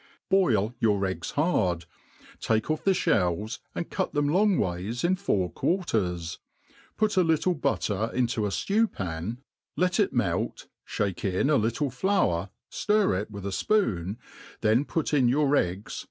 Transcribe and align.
BOIL 0.31 0.73
your 0.79 1.05
eggs 1.05 1.29
hard, 1.37 1.85
take 2.39 2.71
off 2.71 2.83
the 2.83 2.89
fhells 2.89 3.59
and 3.75 3.91
cut 3.91 4.15
them 4.15 4.27
long 4.29 4.57
ways 4.57 5.03
in 5.03 5.15
four 5.15 5.51
quarters, 5.51 6.39
put 6.97 7.17
a 7.17 7.23
little 7.23 7.53
butter'into 7.53 8.47
a 8.47 8.49
fiew 8.49 8.87
pan, 8.91 9.43
let 9.77 9.99
it 9.99 10.11
melt, 10.11 10.39
MADE. 10.39 10.43
PLAIN 10.43 10.49
AND 10.49 10.49
E^ASY. 10.49 10.53
aos 10.53 10.63
melt, 10.63 10.67
fliake 11.37 11.41
in 11.41 11.49
a 11.51 11.55
little 11.55 11.91
fiour^ 11.91 12.49
ftir 12.71 13.21
it 13.21 13.29
with 13.29 13.45
a 13.45 13.49
fpOon* 13.49 14.17
then 14.61 14.85
put 14.85 15.05
itk 15.09 15.29
your 15.29 15.55
eggs 15.55 15.99